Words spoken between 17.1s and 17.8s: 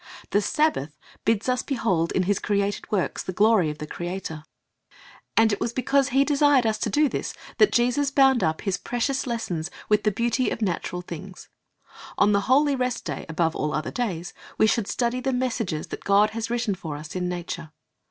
in nature.